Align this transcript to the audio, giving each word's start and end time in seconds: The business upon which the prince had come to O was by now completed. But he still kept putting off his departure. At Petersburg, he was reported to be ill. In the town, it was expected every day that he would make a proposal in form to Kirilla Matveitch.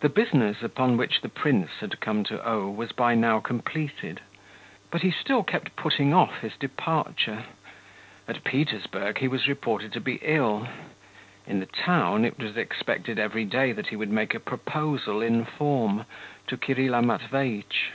The 0.00 0.08
business 0.08 0.62
upon 0.62 0.96
which 0.96 1.20
the 1.20 1.28
prince 1.28 1.80
had 1.80 2.00
come 2.00 2.24
to 2.24 2.42
O 2.46 2.70
was 2.70 2.92
by 2.92 3.14
now 3.14 3.40
completed. 3.40 4.22
But 4.90 5.02
he 5.02 5.10
still 5.10 5.42
kept 5.44 5.76
putting 5.76 6.14
off 6.14 6.40
his 6.40 6.56
departure. 6.56 7.44
At 8.26 8.42
Petersburg, 8.42 9.18
he 9.18 9.28
was 9.28 9.46
reported 9.46 9.92
to 9.92 10.00
be 10.00 10.18
ill. 10.22 10.66
In 11.46 11.60
the 11.60 11.66
town, 11.66 12.24
it 12.24 12.38
was 12.38 12.56
expected 12.56 13.18
every 13.18 13.44
day 13.44 13.72
that 13.72 13.88
he 13.88 13.96
would 13.96 14.08
make 14.10 14.34
a 14.34 14.40
proposal 14.40 15.20
in 15.20 15.44
form 15.44 16.06
to 16.46 16.56
Kirilla 16.56 17.02
Matveitch. 17.02 17.90